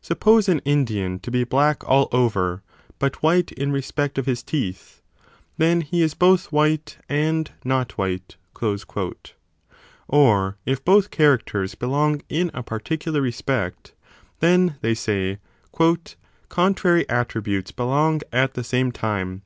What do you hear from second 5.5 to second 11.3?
then he is both white and not white. Or if both